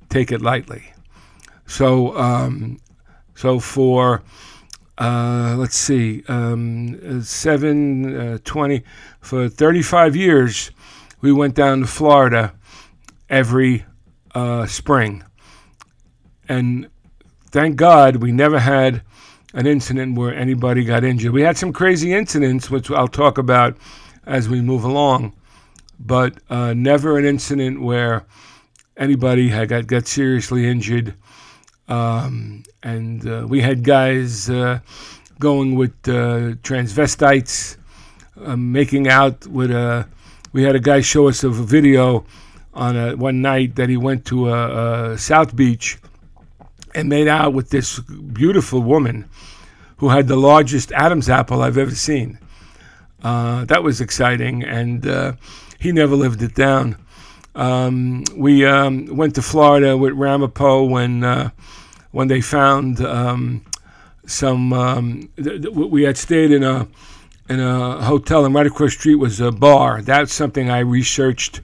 [0.10, 0.94] take it lightly.
[1.68, 2.80] So, um,
[3.36, 4.24] so for
[5.02, 8.84] uh, let's see, um, seven, uh, 20,
[9.20, 10.70] for 35 years,
[11.22, 12.54] we went down to Florida
[13.28, 13.84] every
[14.36, 15.24] uh, spring.
[16.48, 16.88] And
[17.52, 19.02] thank God we never had
[19.54, 21.34] an incident where anybody got injured.
[21.34, 23.78] We had some crazy incidents, which I'll talk about
[24.26, 25.34] as we move along,
[26.00, 28.26] but uh, never an incident where
[28.96, 31.16] anybody had got, got seriously injured.
[31.88, 34.80] Um, and uh, we had guys uh,
[35.40, 37.78] going with uh, transvestites,
[38.44, 40.08] um, making out with a.
[40.54, 42.26] We had a guy show us a video
[42.74, 45.98] on a, one night that he went to a, a South Beach
[46.96, 49.30] and made out with this beautiful woman
[49.98, 52.40] who had the largest Adam's apple I've ever seen.
[53.24, 55.34] Uh, that was exciting, and uh,
[55.80, 56.98] he never lived it down.
[57.54, 61.50] Um, we um, went to Florida with Ramapo when uh,
[62.12, 63.66] when they found um,
[64.26, 64.74] some.
[64.74, 66.88] Um, th- th- we had stayed in a
[67.50, 70.02] in a hotel, and right across the street was a bar.
[70.02, 71.62] That's something I researched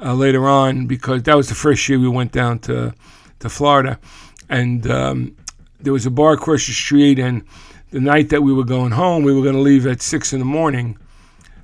[0.00, 2.94] uh, later on because that was the first year we went down to
[3.40, 3.98] to Florida,
[4.48, 5.36] and um,
[5.80, 7.18] there was a bar across the street.
[7.18, 7.42] And
[7.90, 10.38] the night that we were going home, we were going to leave at six in
[10.38, 10.98] the morning,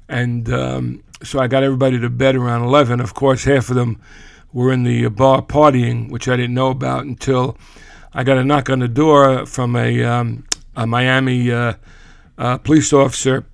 [0.08, 3.00] and um, so I got everybody to bed around eleven.
[3.00, 4.00] Of course, half of them
[4.52, 7.56] were in the bar partying, which I didn't know about until
[8.14, 10.44] I got a knock on the door from a, um,
[10.76, 11.74] a Miami uh,
[12.36, 13.46] uh, police officer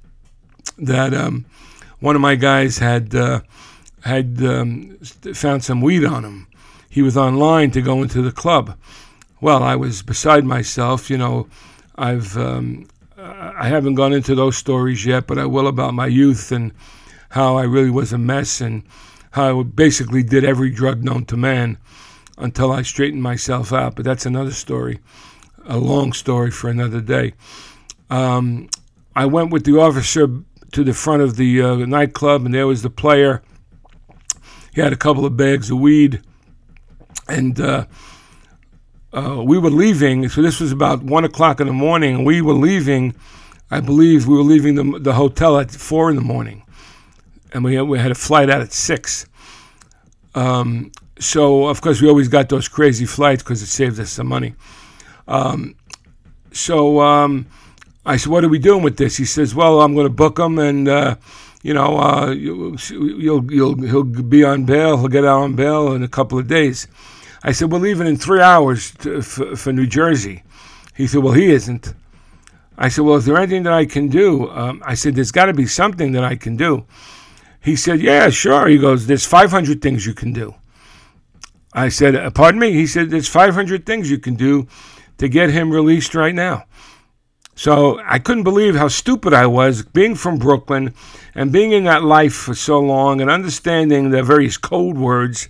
[0.76, 1.46] that um,
[2.00, 3.40] one of my guys had uh,
[4.02, 4.98] had um,
[5.34, 6.46] found some weed on him.
[6.90, 8.76] He was online to go into the club.
[9.40, 11.11] Well, I was beside myself.
[11.11, 11.48] You know,
[11.96, 16.53] I've um, I haven't gone into those stories yet, but I will about my youth
[16.53, 16.72] and
[17.31, 18.83] how I really was a mess and
[19.33, 21.79] how I basically did every drug known to man
[22.37, 23.96] until I straightened myself out.
[23.96, 25.01] But that's another story,
[25.66, 27.35] a long story for another day.
[28.11, 28.68] Um,
[29.14, 30.29] I went with the officer
[30.72, 33.42] to the front of the uh, nightclub, and there was the player.
[34.72, 36.22] He had a couple of bags of weed,
[37.29, 37.87] and uh,
[39.12, 40.29] uh, we were leaving.
[40.29, 43.14] So this was about one o'clock in the morning, we were leaving.
[43.71, 46.62] I believe we were leaving the, the hotel at four in the morning,
[47.53, 49.27] and we had, we had a flight out at six.
[50.35, 54.27] Um, so of course we always got those crazy flights because it saved us some
[54.29, 54.55] money.
[55.27, 55.75] Um,
[56.53, 57.47] so um,
[58.07, 60.38] I said, "What are we doing with this?" He says, "Well, I'm going to book
[60.38, 61.16] him, and uh,
[61.62, 64.97] you know, uh, you, you'll you'll he'll be on bail.
[64.97, 66.88] He'll get out on bail in a couple of days."
[67.42, 70.42] I said, "We're leaving in three hours to, for, for New Jersey."
[70.94, 71.94] He said, "Well, he isn't."
[72.77, 75.46] I said, "Well, is there anything that I can do?" Um, I said, "There's got
[75.46, 76.85] to be something that I can do."
[77.61, 80.55] He said, "Yeah, sure." He goes, "There's 500 things you can do."
[81.72, 84.66] I said, "Uh, "Pardon me?" He said, "There's 500 things you can do
[85.18, 86.64] to get him released right now."
[87.59, 90.94] So I couldn't believe how stupid I was being from Brooklyn
[91.35, 95.48] and being in that life for so long and understanding the various code words.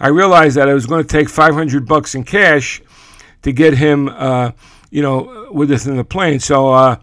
[0.00, 2.82] I realized that I was going to take 500 bucks in cash
[3.42, 4.52] to get him, uh,
[4.90, 6.40] you know, with us in the plane.
[6.40, 6.96] So uh,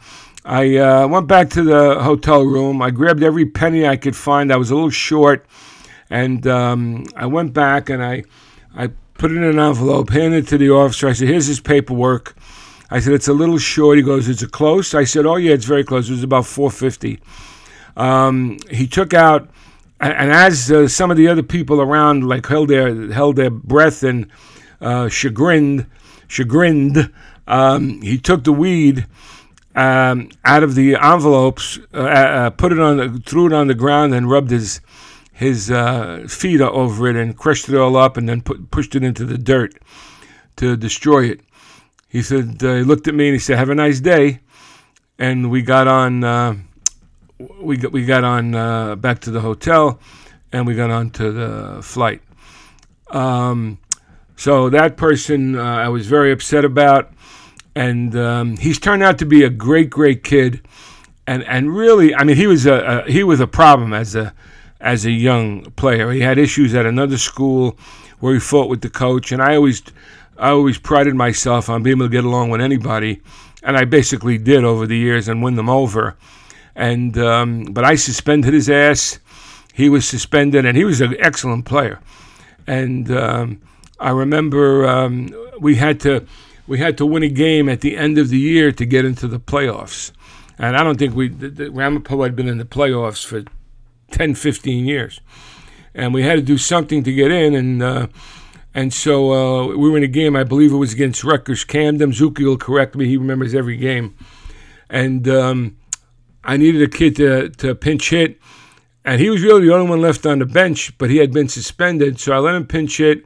[0.43, 2.81] I uh, went back to the hotel room.
[2.81, 4.51] I grabbed every penny I could find.
[4.51, 5.45] I was a little short,
[6.09, 8.23] and um, I went back and I,
[8.75, 11.07] I put it in an envelope, handed it to the officer.
[11.07, 12.35] I said, "Here's his paperwork."
[12.89, 15.53] I said, "It's a little short." He goes, "Is it close?" I said, "Oh yeah,
[15.53, 16.09] it's very close.
[16.09, 17.19] It was about 450."
[17.95, 19.49] Um, he took out,
[20.01, 23.51] and, and as uh, some of the other people around like held their held their
[23.51, 24.27] breath and
[24.81, 25.85] uh, chagrined,
[26.27, 27.11] chagrined,
[27.47, 29.05] um, he took the weed
[29.75, 33.75] um, out of the envelopes, uh, uh, put it on, the, threw it on the
[33.75, 34.81] ground, and rubbed his
[35.33, 39.03] his uh, feet over it and crushed it all up, and then put, pushed it
[39.03, 39.75] into the dirt
[40.55, 41.41] to destroy it.
[42.07, 44.39] He said uh, he looked at me and he said, "Have a nice day,"
[45.19, 46.65] and we got on.
[47.59, 49.99] We got we got on uh, back to the hotel,
[50.51, 52.21] and we got on to the flight.
[53.09, 53.79] Um,
[54.35, 57.11] so that person uh, I was very upset about,
[57.75, 60.61] and um, he's turned out to be a great, great kid,
[61.27, 64.33] and and really, I mean, he was a, a he was a problem as a
[64.79, 66.11] as a young player.
[66.11, 67.77] He had issues at another school
[68.19, 69.83] where he fought with the coach, and I always
[70.37, 73.21] I always prided myself on being able to get along with anybody,
[73.61, 76.17] and I basically did over the years and win them over.
[76.75, 79.19] And um, but I suspended his ass.
[79.73, 81.99] He was suspended, and he was an excellent player.
[82.67, 83.61] And um,
[83.99, 86.25] I remember um, we had to
[86.67, 89.27] we had to win a game at the end of the year to get into
[89.27, 90.11] the playoffs.
[90.57, 93.43] And I don't think we the, the Ramapo had been in the playoffs for
[94.11, 95.21] 10, 15 years,
[95.93, 97.55] and we had to do something to get in.
[97.55, 98.07] And uh,
[98.73, 102.11] and so uh, we were in a game, I believe it was against Rutgers Camden.
[102.11, 104.15] Zuki will correct me, he remembers every game.
[104.89, 105.77] And um,
[106.43, 108.39] I needed a kid to, to pinch hit.
[109.03, 111.47] And he was really the only one left on the bench, but he had been
[111.47, 112.19] suspended.
[112.19, 113.25] So I let him pinch hit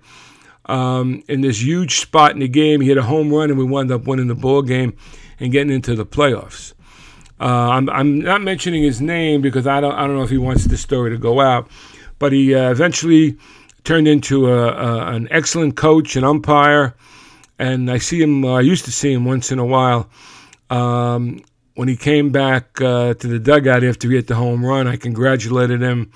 [0.65, 2.81] um, in this huge spot in the game.
[2.81, 4.95] He had a home run, and we wound up winning the ball game
[5.39, 6.73] and getting into the playoffs.
[7.39, 10.37] Uh, I'm, I'm not mentioning his name because I don't, I don't know if he
[10.37, 11.69] wants the story to go out,
[12.19, 13.37] but he uh, eventually
[13.83, 16.95] turned into a, a, an excellent coach and umpire.
[17.59, 18.45] And I see him.
[18.45, 20.09] Uh, I used to see him once in a while.
[20.69, 21.41] Um,
[21.75, 24.95] when he came back uh, to the dugout after he hit the home run, I
[24.95, 26.11] congratulated him,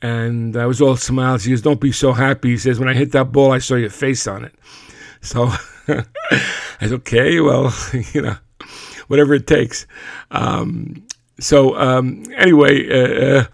[0.00, 1.44] and I was all smiles.
[1.44, 3.74] He goes, "Don't be so happy." He says, "When I hit that ball, I saw
[3.76, 4.54] your face on it."
[5.20, 5.46] So
[5.88, 6.04] I
[6.80, 7.74] said, "Okay, well,
[8.12, 8.36] you know,
[9.06, 9.86] whatever it takes."
[10.30, 11.06] Um,
[11.40, 12.88] so um, anyway.
[12.88, 13.44] Uh, uh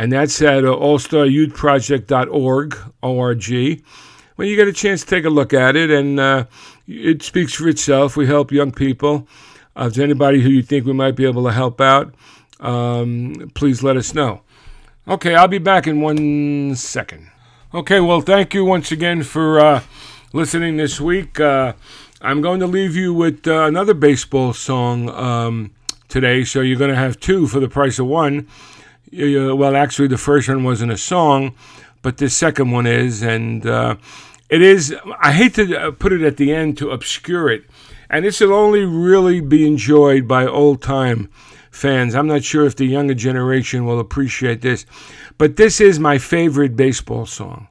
[0.00, 3.84] and that's at uh, allstaryouthproject.org, O-R-G.
[4.36, 6.46] When you get a chance, to take a look at it, and uh,
[6.86, 8.16] it speaks for itself.
[8.16, 9.28] We help young people.
[9.80, 12.14] Uh, if there's anybody who you think we might be able to help out,
[12.60, 14.42] um, please let us know.
[15.08, 17.30] Okay, I'll be back in one second.
[17.72, 19.82] Okay, well, thank you once again for uh,
[20.32, 21.40] listening this week.
[21.40, 21.72] Uh,
[22.20, 25.72] I'm going to leave you with uh, another baseball song um,
[26.08, 28.46] today, so you're going to have two for the price of one
[29.12, 31.54] well, actually, the first one wasn't a song,
[32.02, 33.96] but the second one is, and uh,
[34.48, 34.94] it is.
[35.20, 37.64] I hate to uh, put it at the end to obscure it,
[38.10, 41.30] and this will only really be enjoyed by old time
[41.70, 42.14] fans.
[42.14, 44.84] I'm not sure if the younger generation will appreciate this,
[45.38, 47.68] but this is my favorite baseball song.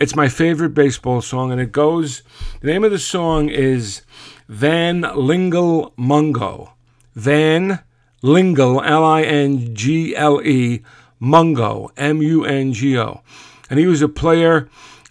[0.00, 2.22] It's my favorite baseball song, and it goes.
[2.60, 4.02] The name of the song is
[4.48, 6.72] Van Lingle Mungo.
[7.14, 7.78] Van
[8.22, 10.82] Lingle, L I N G L E,
[11.20, 13.22] Mungo, M U N G O.
[13.70, 14.68] And he was a player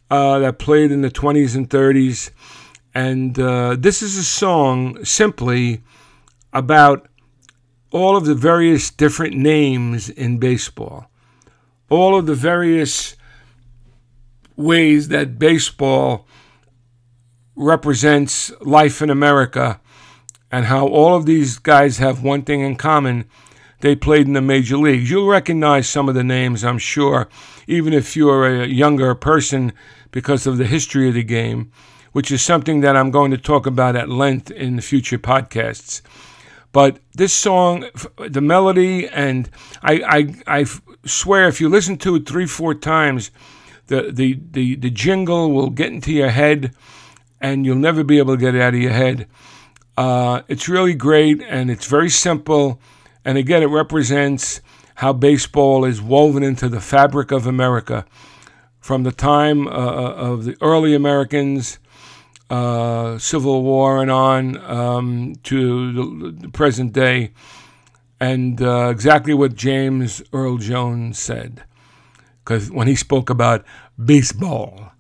[0.10, 2.32] uh, that played in the 20s and 30s.
[2.94, 5.84] And uh, this is a song simply
[6.52, 7.08] about
[7.92, 11.10] all of the various different names in baseball,
[11.90, 13.16] all of the various
[14.56, 16.26] ways that baseball
[17.56, 19.80] represents life in America
[20.52, 23.26] and how all of these guys have one thing in common.
[23.80, 25.10] They played in the major leagues.
[25.10, 27.30] You'll recognize some of the names, I'm sure,
[27.68, 29.74] even if you're a younger person
[30.12, 31.72] because of the history of the game,
[32.12, 36.02] which is something that I'm going to talk about at length in the future podcasts.
[36.72, 37.86] But this song,
[38.18, 39.50] the melody, and
[39.82, 40.66] I, I, I
[41.06, 43.32] swear if you listen to it three, four times,
[43.88, 46.74] the, the, the, the jingle will get into your head
[47.42, 49.28] and you'll never be able to get it out of your head.
[49.98, 52.80] Uh, it's really great and it's very simple.
[53.26, 54.62] And again, it represents
[54.96, 58.06] how baseball is woven into the fabric of America
[58.80, 61.80] from the time uh, uh of the early Americans,
[62.52, 67.32] uh, Civil War, and on um, to the, the, present day.
[68.20, 71.64] And uh, exactly what James Earl Jones said,
[72.44, 73.66] because when he spoke about
[74.04, 74.92] baseball.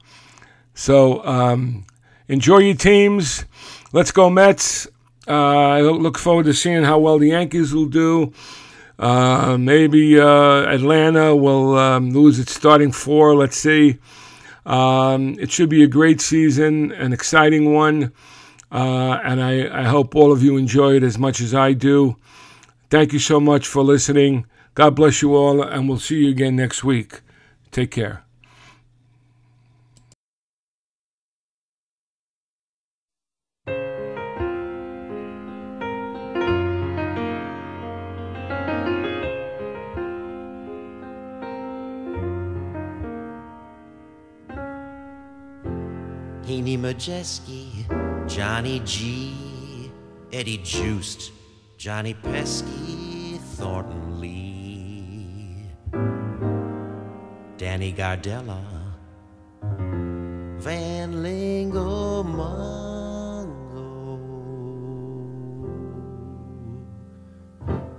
[0.73, 1.85] So um,
[2.29, 3.43] enjoy your teams.
[3.91, 4.87] Let's go Mets.
[5.27, 8.31] Uh, I look forward to seeing how well the Yankees will do.
[8.97, 13.35] Uh, maybe uh, Atlanta will um, lose its starting four.
[13.35, 13.99] Let's see.
[14.65, 18.11] Um, it should be a great season, an exciting one.
[18.71, 22.15] uh, and I, I hope all of you enjoy it as much as I do.
[22.89, 24.45] Thank you so much for listening.
[24.73, 27.21] God bless you all, and we'll see you again next week.
[27.71, 28.30] Take care.
[46.61, 47.87] Haney Majeski,
[48.29, 49.89] Johnny G,
[50.31, 51.31] Eddie Juiced,
[51.75, 55.65] Johnny Pesky, Thornton Lee,
[57.57, 58.61] Danny Gardella,
[60.59, 62.59] Van Lingo Mungo,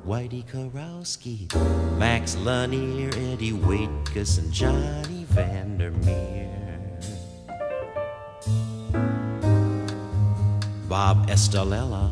[0.07, 1.53] Whitey Karowski,
[1.99, 6.42] Max Lanier, Eddie Waitkus, and Johnny Vandermeer.
[10.93, 12.11] Bob Estalella,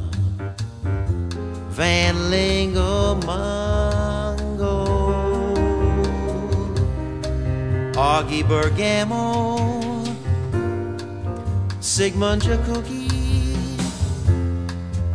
[1.69, 4.87] Van Lingo Mungo,
[7.93, 10.03] Augie Bergamo,
[11.81, 13.11] Sigmund Jakuki,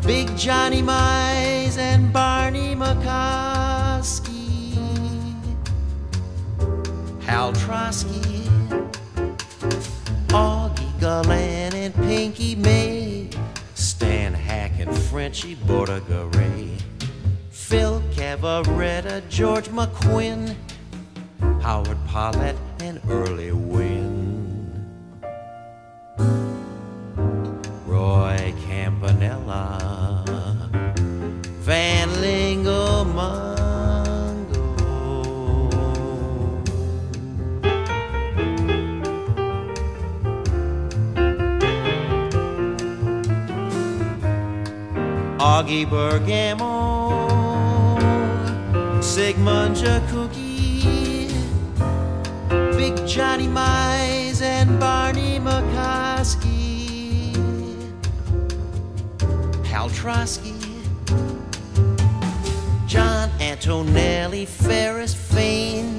[0.05, 4.77] Big Johnny Mize, and Barney McCoskey,
[7.23, 8.45] Hal Trosky,
[10.27, 12.94] Augie Galan, and Pinky May.
[15.15, 16.77] Frenchie Bordegaray,
[17.49, 20.53] Phil Cavaretta, George McQuinn,
[21.61, 24.04] Howard Paulette, and Early Wynn.
[45.65, 47.27] Augie Bergamo,
[49.01, 51.27] Sigmund Jakuki,
[52.77, 57.33] Big Johnny Mize, and Barney McCoskey,
[59.65, 60.53] Hal Trosky,
[62.85, 65.97] John Antonelli, Ferris Fain,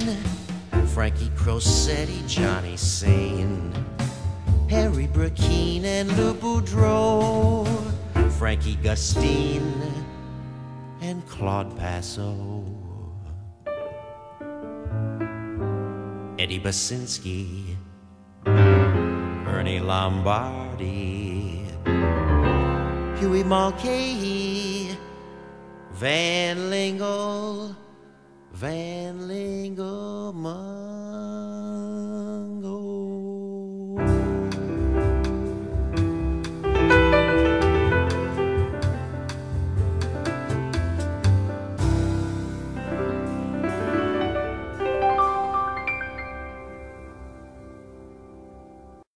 [0.95, 3.73] Frankie Crosetti, Johnny Sane,
[4.71, 7.86] Harry Brackeen, and Lou Boudreau.
[8.39, 9.91] Frankie Gustine
[11.01, 12.63] and Claude Passo.
[16.39, 17.75] Eddie Basinski,
[18.47, 21.63] Ernie Lombardi,
[23.19, 24.91] Huey Mulcahy,
[25.93, 27.75] Van Lingle,
[28.53, 30.86] Van Lingle.